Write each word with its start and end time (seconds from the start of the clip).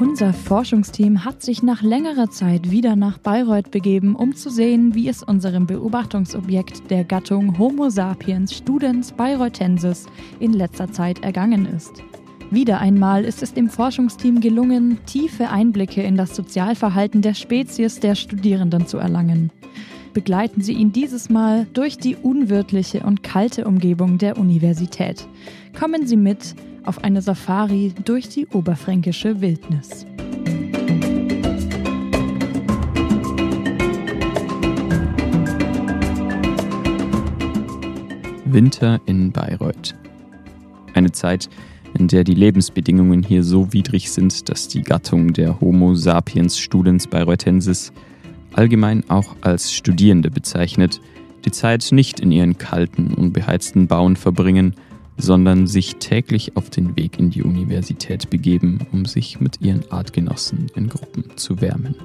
Unser 0.00 0.32
Forschungsteam 0.32 1.24
hat 1.24 1.42
sich 1.42 1.64
nach 1.64 1.82
längerer 1.82 2.30
Zeit 2.30 2.70
wieder 2.70 2.94
nach 2.94 3.18
Bayreuth 3.18 3.72
begeben, 3.72 4.14
um 4.14 4.36
zu 4.36 4.48
sehen, 4.48 4.94
wie 4.94 5.08
es 5.08 5.24
unserem 5.24 5.66
Beobachtungsobjekt 5.66 6.88
der 6.88 7.02
Gattung 7.02 7.58
Homo 7.58 7.90
sapiens 7.90 8.54
studens 8.54 9.10
bayreuthensis 9.10 10.06
in 10.38 10.52
letzter 10.52 10.92
Zeit 10.92 11.24
ergangen 11.24 11.66
ist. 11.66 11.90
Wieder 12.52 12.78
einmal 12.78 13.24
ist 13.24 13.42
es 13.42 13.54
dem 13.54 13.68
Forschungsteam 13.68 14.40
gelungen, 14.40 15.00
tiefe 15.04 15.50
Einblicke 15.50 16.02
in 16.04 16.16
das 16.16 16.36
Sozialverhalten 16.36 17.20
der 17.20 17.34
Spezies 17.34 17.98
der 17.98 18.14
Studierenden 18.14 18.86
zu 18.86 18.98
erlangen. 18.98 19.50
Begleiten 20.14 20.62
Sie 20.62 20.74
ihn 20.74 20.92
dieses 20.92 21.28
Mal 21.28 21.66
durch 21.72 21.98
die 21.98 22.14
unwirtliche 22.14 23.00
und 23.00 23.24
kalte 23.24 23.66
Umgebung 23.66 24.18
der 24.18 24.38
Universität. 24.38 25.26
Kommen 25.76 26.06
Sie 26.06 26.16
mit 26.16 26.54
auf 26.88 27.04
eine 27.04 27.20
Safari 27.20 27.92
durch 28.04 28.30
die 28.30 28.46
oberfränkische 28.46 29.42
Wildnis. 29.42 30.06
Winter 38.46 38.98
in 39.04 39.30
Bayreuth. 39.30 39.94
Eine 40.94 41.12
Zeit, 41.12 41.50
in 41.98 42.08
der 42.08 42.24
die 42.24 42.32
Lebensbedingungen 42.32 43.22
hier 43.22 43.44
so 43.44 43.70
widrig 43.74 44.10
sind, 44.10 44.48
dass 44.48 44.68
die 44.68 44.82
Gattung 44.82 45.34
der 45.34 45.60
Homo 45.60 45.94
sapiens 45.94 46.58
studens 46.58 47.06
bayreuthensis, 47.06 47.92
allgemein 48.54 49.04
auch 49.10 49.36
als 49.42 49.74
Studierende 49.74 50.30
bezeichnet, 50.30 51.02
die 51.44 51.50
Zeit 51.50 51.88
nicht 51.92 52.18
in 52.18 52.32
ihren 52.32 52.56
kalten, 52.56 53.12
unbeheizten 53.12 53.86
Bauen 53.88 54.16
verbringen, 54.16 54.74
sondern 55.18 55.66
sich 55.66 55.96
täglich 55.96 56.56
auf 56.56 56.70
den 56.70 56.96
Weg 56.96 57.18
in 57.18 57.30
die 57.30 57.42
Universität 57.42 58.30
begeben, 58.30 58.86
um 58.92 59.04
sich 59.04 59.40
mit 59.40 59.60
ihren 59.60 59.90
Artgenossen 59.90 60.68
in 60.74 60.88
Gruppen 60.88 61.36
zu 61.36 61.60
wärmen. 61.60 61.96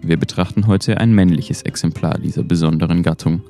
Wir 0.00 0.16
betrachten 0.16 0.68
heute 0.68 0.98
ein 0.98 1.12
männliches 1.12 1.62
Exemplar 1.62 2.18
dieser 2.18 2.44
besonderen 2.44 3.02
Gattung. 3.02 3.42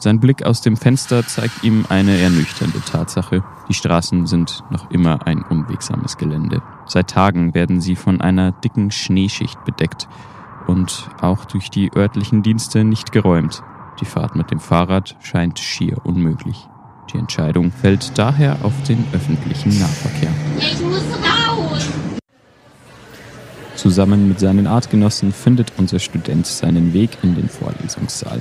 Sein 0.00 0.20
Blick 0.20 0.44
aus 0.44 0.60
dem 0.60 0.76
Fenster 0.76 1.26
zeigt 1.26 1.64
ihm 1.64 1.86
eine 1.88 2.18
ernüchternde 2.18 2.80
Tatsache. 2.80 3.42
Die 3.68 3.74
Straßen 3.74 4.26
sind 4.26 4.62
noch 4.70 4.90
immer 4.90 5.26
ein 5.26 5.42
unwegsames 5.42 6.16
Gelände. 6.16 6.62
Seit 6.86 7.10
Tagen 7.10 7.54
werden 7.54 7.80
sie 7.80 7.96
von 7.96 8.20
einer 8.20 8.52
dicken 8.52 8.90
Schneeschicht 8.90 9.64
bedeckt 9.64 10.08
und 10.66 11.08
auch 11.20 11.44
durch 11.46 11.70
die 11.70 11.90
örtlichen 11.96 12.42
Dienste 12.42 12.84
nicht 12.84 13.12
geräumt. 13.12 13.62
Die 14.00 14.04
Fahrt 14.04 14.36
mit 14.36 14.50
dem 14.50 14.60
Fahrrad 14.60 15.16
scheint 15.20 15.58
schier 15.58 16.04
unmöglich. 16.04 16.68
Die 17.12 17.18
Entscheidung 17.18 17.72
fällt 17.72 18.18
daher 18.18 18.58
auf 18.62 18.74
den 18.86 19.04
öffentlichen 19.12 19.78
Nahverkehr. 19.78 20.30
Ich 20.58 20.78
muss 20.80 21.02
raus! 21.22 21.88
Zusammen 23.76 24.28
mit 24.28 24.40
seinen 24.40 24.66
Artgenossen 24.66 25.32
findet 25.32 25.72
unser 25.78 26.00
Student 26.00 26.46
seinen 26.46 26.92
Weg 26.92 27.10
in 27.22 27.34
den 27.34 27.48
Vorlesungssaal. 27.48 28.40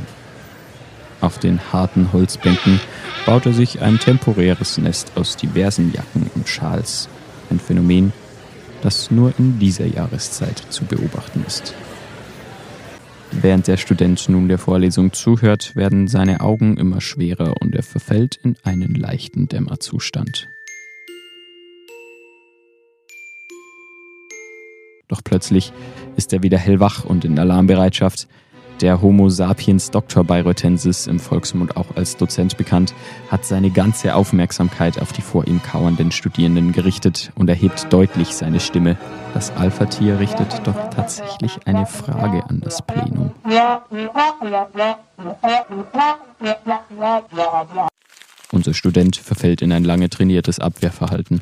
Auf 1.21 1.37
den 1.37 1.59
harten 1.71 2.11
Holzbänken 2.11 2.79
baut 3.25 3.45
er 3.45 3.53
sich 3.53 3.81
ein 3.81 3.99
temporäres 3.99 4.77
Nest 4.77 5.11
aus 5.15 5.35
diversen 5.35 5.93
Jacken 5.93 6.29
und 6.35 6.49
Schals. 6.49 7.07
Ein 7.49 7.59
Phänomen, 7.59 8.13
das 8.81 9.11
nur 9.11 9.33
in 9.37 9.59
dieser 9.59 9.85
Jahreszeit 9.85 10.61
zu 10.69 10.85
beobachten 10.85 11.43
ist. 11.47 11.73
Während 13.31 13.67
der 13.67 13.77
Student 13.77 14.29
nun 14.29 14.47
der 14.47 14.57
Vorlesung 14.57 15.13
zuhört, 15.13 15.75
werden 15.75 16.07
seine 16.07 16.41
Augen 16.41 16.77
immer 16.77 17.01
schwerer 17.01 17.55
und 17.61 17.75
er 17.75 17.83
verfällt 17.83 18.39
in 18.43 18.55
einen 18.63 18.95
leichten 18.95 19.47
Dämmerzustand. 19.47 20.47
Doch 25.07 25.21
plötzlich 25.23 25.71
ist 26.15 26.33
er 26.33 26.43
wieder 26.43 26.57
hellwach 26.57 27.05
und 27.05 27.23
in 27.23 27.37
Alarmbereitschaft. 27.39 28.27
Der 28.81 29.01
Homo 29.01 29.27
sapiens 29.29 29.89
Dr. 29.89 30.23
Bayreuthensis, 30.23 31.07
im 31.07 31.19
Volksmund 31.19 31.77
auch 31.77 31.95
als 31.95 32.15
Dozent 32.15 32.57
bekannt, 32.57 32.93
hat 33.27 33.43
seine 33.43 33.71
ganze 33.71 34.13
Aufmerksamkeit 34.13 35.01
auf 35.01 35.11
die 35.11 35.23
vor 35.23 35.47
ihm 35.47 35.63
kauernden 35.63 36.11
Studierenden 36.11 36.73
gerichtet 36.73 37.31
und 37.33 37.49
erhebt 37.49 37.91
deutlich 37.91 38.35
seine 38.35 38.59
Stimme. 38.59 38.95
Das 39.33 39.49
Alpha-Tier 39.51 40.19
richtet 40.19 40.61
doch 40.65 40.89
tatsächlich 40.91 41.57
eine 41.65 41.87
Frage 41.87 42.43
an 42.47 42.61
das 42.61 42.83
Plenum. 42.83 43.31
Unser 48.51 48.73
Student 48.75 49.15
verfällt 49.17 49.63
in 49.63 49.71
ein 49.71 49.83
lange 49.85 50.09
trainiertes 50.09 50.59
Abwehrverhalten. 50.59 51.41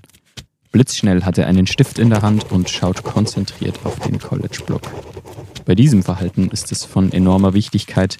Blitzschnell 0.71 1.23
hat 1.23 1.37
er 1.37 1.47
einen 1.47 1.67
Stift 1.67 1.99
in 1.99 2.09
der 2.09 2.21
Hand 2.21 2.51
und 2.51 2.69
schaut 2.69 3.03
konzentriert 3.03 3.79
auf 3.83 3.99
den 3.99 4.19
College-Block. 4.19 4.81
Bei 5.65 5.73
diesem 5.73 6.03
Verhalten 6.03 6.49
ist 6.49 6.71
es 6.71 6.85
von 6.85 7.11
enormer 7.11 7.53
Wichtigkeit, 7.53 8.17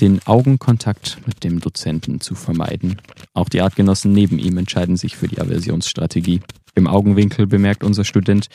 den 0.00 0.20
Augenkontakt 0.26 1.18
mit 1.26 1.42
dem 1.44 1.60
Dozenten 1.60 2.20
zu 2.20 2.34
vermeiden. 2.34 3.00
Auch 3.32 3.48
die 3.48 3.60
Artgenossen 3.60 4.12
neben 4.12 4.38
ihm 4.38 4.58
entscheiden 4.58 4.96
sich 4.96 5.16
für 5.16 5.28
die 5.28 5.40
Aversionsstrategie. 5.40 6.40
Im 6.74 6.86
Augenwinkel 6.86 7.46
bemerkt 7.46 7.84
unser 7.84 8.04
Student, 8.04 8.48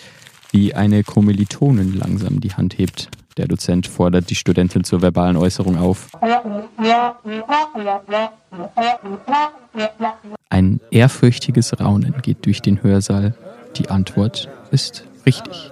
wie 0.52 0.74
eine 0.74 1.04
Kommilitonin 1.04 1.98
langsam 1.98 2.40
die 2.40 2.54
Hand 2.54 2.78
hebt. 2.78 3.10
Der 3.38 3.48
Dozent 3.48 3.88
fordert 3.88 4.30
die 4.30 4.36
Studentin 4.36 4.84
zur 4.84 5.02
verbalen 5.02 5.38
Äußerung 5.38 5.78
auf. 5.78 6.10
Ein 10.50 10.80
ehrfürchtiges 10.92 11.80
Raunen 11.80 12.16
geht 12.22 12.46
durch 12.46 12.62
den 12.62 12.84
Hörsaal. 12.84 13.36
Die 13.78 13.90
Antwort 13.90 14.50
ist 14.72 15.06
richtig. 15.26 15.70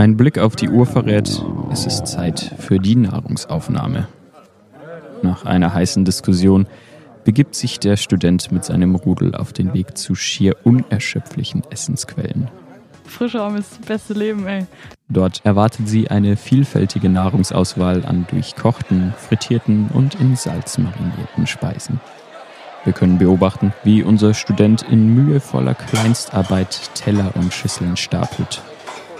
Ein 0.00 0.16
Blick 0.16 0.38
auf 0.38 0.56
die 0.56 0.70
Uhr 0.70 0.86
verrät, 0.86 1.44
es 1.70 1.84
ist 1.84 2.06
Zeit 2.06 2.54
für 2.58 2.78
die 2.78 2.96
Nahrungsaufnahme. 2.96 4.08
Nach 5.20 5.44
einer 5.44 5.74
heißen 5.74 6.06
Diskussion 6.06 6.66
begibt 7.24 7.54
sich 7.54 7.80
der 7.80 7.98
Student 7.98 8.50
mit 8.50 8.64
seinem 8.64 8.94
Rudel 8.94 9.34
auf 9.34 9.52
den 9.52 9.74
Weg 9.74 9.98
zu 9.98 10.14
schier 10.14 10.56
unerschöpflichen 10.64 11.64
Essensquellen. 11.68 12.48
Frischer 13.04 13.54
ist 13.58 13.72
das 13.72 13.86
beste 13.86 14.14
Leben, 14.14 14.46
ey. 14.46 14.64
Dort 15.10 15.44
erwartet 15.44 15.86
sie 15.86 16.10
eine 16.10 16.38
vielfältige 16.38 17.10
Nahrungsauswahl 17.10 18.06
an 18.06 18.26
durchkochten, 18.30 19.12
frittierten 19.18 19.90
und 19.92 20.14
in 20.14 20.34
Salz 20.34 20.78
marinierten 20.78 21.46
Speisen. 21.46 22.00
Wir 22.84 22.94
können 22.94 23.18
beobachten, 23.18 23.74
wie 23.84 24.02
unser 24.02 24.32
Student 24.32 24.80
in 24.80 25.14
mühevoller 25.14 25.74
Kleinstarbeit 25.74 26.94
Teller 26.94 27.32
und 27.34 27.52
Schüsseln 27.52 27.98
stapelt. 27.98 28.62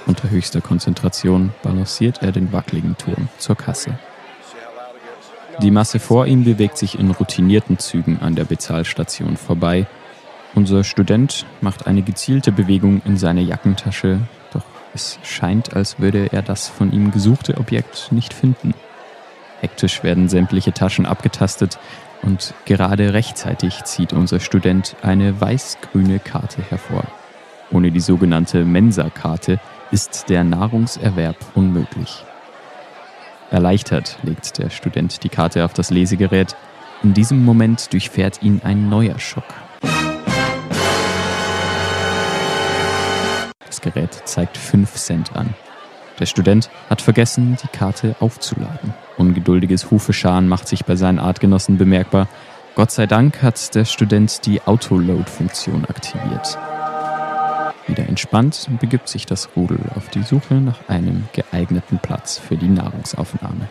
Unter 0.06 0.30
höchster 0.30 0.60
Konzentration 0.60 1.52
balanciert 1.62 2.22
er 2.22 2.32
den 2.32 2.52
wackeligen 2.52 2.96
Turm 2.96 3.28
zur 3.38 3.56
Kasse. 3.56 3.98
Die 5.62 5.70
Masse 5.70 5.98
vor 5.98 6.26
ihm 6.26 6.44
bewegt 6.44 6.78
sich 6.78 6.98
in 6.98 7.10
routinierten 7.10 7.78
Zügen 7.78 8.18
an 8.20 8.34
der 8.34 8.44
Bezahlstation 8.44 9.36
vorbei. 9.36 9.86
Unser 10.54 10.84
Student 10.84 11.44
macht 11.60 11.86
eine 11.86 12.02
gezielte 12.02 12.50
Bewegung 12.50 13.02
in 13.04 13.16
seine 13.18 13.42
Jackentasche, 13.42 14.20
doch 14.52 14.64
es 14.94 15.18
scheint, 15.22 15.76
als 15.76 16.00
würde 16.00 16.32
er 16.32 16.42
das 16.42 16.68
von 16.68 16.92
ihm 16.92 17.10
gesuchte 17.10 17.58
Objekt 17.58 18.10
nicht 18.10 18.32
finden. 18.32 18.74
Hektisch 19.60 20.02
werden 20.02 20.28
sämtliche 20.28 20.72
Taschen 20.72 21.04
abgetastet 21.04 21.78
und 22.22 22.54
gerade 22.64 23.12
rechtzeitig 23.12 23.84
zieht 23.84 24.12
unser 24.12 24.40
Student 24.40 24.96
eine 25.02 25.40
weiß-grüne 25.40 26.18
Karte 26.18 26.62
hervor. 26.62 27.04
Ohne 27.70 27.90
die 27.90 28.00
sogenannte 28.00 28.64
Mensa-Karte 28.64 29.60
ist 29.90 30.28
der 30.28 30.44
Nahrungserwerb 30.44 31.36
unmöglich. 31.54 32.24
Erleichtert 33.50 34.18
legt 34.22 34.58
der 34.58 34.70
Student 34.70 35.24
die 35.24 35.28
Karte 35.28 35.64
auf 35.64 35.72
das 35.72 35.90
Lesegerät. 35.90 36.56
In 37.02 37.14
diesem 37.14 37.44
Moment 37.44 37.92
durchfährt 37.92 38.42
ihn 38.42 38.60
ein 38.62 38.88
neuer 38.88 39.18
Schock. 39.18 39.44
Das 43.66 43.80
Gerät 43.80 44.14
zeigt 44.24 44.56
5 44.56 44.94
Cent 44.94 45.34
an. 45.34 45.54
Der 46.20 46.26
Student 46.26 46.70
hat 46.88 47.00
vergessen, 47.00 47.56
die 47.62 47.76
Karte 47.76 48.14
aufzuladen. 48.20 48.94
Ungeduldiges 49.16 49.90
Hufescharen 49.90 50.48
macht 50.48 50.68
sich 50.68 50.84
bei 50.84 50.94
seinen 50.94 51.18
Artgenossen 51.18 51.78
bemerkbar. 51.78 52.28
Gott 52.76 52.90
sei 52.90 53.06
Dank 53.06 53.42
hat 53.42 53.74
der 53.74 53.84
Student 53.84 54.46
die 54.46 54.62
Autoload-Funktion 54.62 55.86
aktiviert. 55.86 56.58
Wieder 57.90 58.08
entspannt 58.08 58.68
begibt 58.78 59.08
sich 59.08 59.26
das 59.26 59.48
Rudel 59.56 59.80
auf 59.96 60.08
die 60.10 60.22
Suche 60.22 60.54
nach 60.54 60.88
einem 60.88 61.24
geeigneten 61.32 61.98
Platz 61.98 62.38
für 62.38 62.56
die 62.56 62.68
Nahrungsaufnahme. 62.68 63.66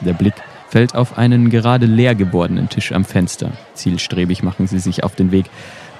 Der 0.00 0.12
Blick 0.12 0.34
fällt 0.68 0.94
auf 0.94 1.18
einen 1.18 1.50
gerade 1.50 1.86
leer 1.86 2.14
gewordenen 2.14 2.68
Tisch 2.68 2.92
am 2.92 3.04
Fenster. 3.04 3.50
Zielstrebig 3.74 4.44
machen 4.44 4.68
sie 4.68 4.78
sich 4.78 5.02
auf 5.02 5.16
den 5.16 5.32
Weg. 5.32 5.46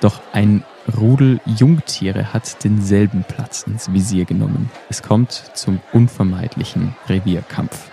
Doch 0.02 0.20
ein 0.32 0.64
Rudel 0.99 1.40
Jungtiere 1.46 2.32
hat 2.32 2.64
denselben 2.64 3.22
Platz 3.22 3.62
ins 3.62 3.93
Visier 3.93 4.25
genommen. 4.25 4.69
Es 4.90 5.00
kommt 5.00 5.31
zum 5.54 5.78
unvermeidlichen 5.93 6.96
Revierkampf. 7.08 7.88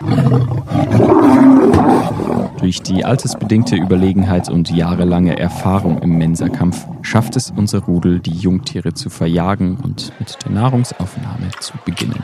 Durch 2.57 2.81
die 2.81 3.05
altersbedingte 3.05 3.75
Überlegenheit 3.75 4.49
und 4.49 4.71
jahrelange 4.71 5.37
Erfahrung 5.37 6.01
im 6.01 6.17
Mensa-Kampf 6.17 6.87
schafft 7.03 7.35
es 7.35 7.53
unser 7.55 7.83
Rudel, 7.83 8.19
die 8.19 8.35
Jungtiere 8.35 8.95
zu 8.95 9.11
verjagen 9.11 9.77
und 9.77 10.11
mit 10.19 10.35
der 10.43 10.51
Nahrungsaufnahme 10.51 11.49
zu 11.59 11.73
beginnen. 11.85 12.23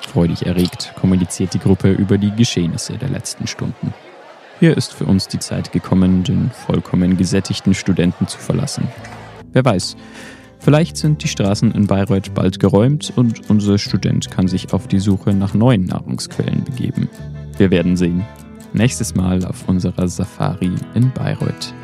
Freudig 0.00 0.44
erregt 0.44 0.92
kommuniziert 1.00 1.54
die 1.54 1.60
Gruppe 1.60 1.92
über 1.92 2.18
die 2.18 2.32
Geschehnisse 2.32 2.98
der 2.98 3.10
letzten 3.10 3.46
Stunden. 3.46 3.94
Hier 4.64 4.78
ist 4.78 4.94
für 4.94 5.04
uns 5.04 5.28
die 5.28 5.40
Zeit 5.40 5.72
gekommen, 5.72 6.24
den 6.24 6.50
vollkommen 6.50 7.18
gesättigten 7.18 7.74
Studenten 7.74 8.28
zu 8.28 8.38
verlassen. 8.38 8.88
Wer 9.52 9.62
weiß, 9.62 9.94
vielleicht 10.58 10.96
sind 10.96 11.22
die 11.22 11.28
Straßen 11.28 11.72
in 11.72 11.86
Bayreuth 11.86 12.32
bald 12.32 12.60
geräumt 12.60 13.12
und 13.14 13.50
unser 13.50 13.76
Student 13.76 14.30
kann 14.30 14.48
sich 14.48 14.72
auf 14.72 14.88
die 14.88 15.00
Suche 15.00 15.34
nach 15.34 15.52
neuen 15.52 15.84
Nahrungsquellen 15.84 16.64
begeben. 16.64 17.10
Wir 17.58 17.70
werden 17.70 17.98
sehen. 17.98 18.24
Nächstes 18.72 19.14
Mal 19.14 19.44
auf 19.44 19.68
unserer 19.68 20.08
Safari 20.08 20.72
in 20.94 21.12
Bayreuth. 21.12 21.74